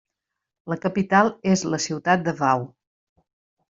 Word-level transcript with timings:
La 0.73 0.77
capital 0.85 1.31
és 1.53 1.67
la 1.77 1.83
ciutat 1.87 2.27
de 2.31 2.39
Wau. 2.43 2.69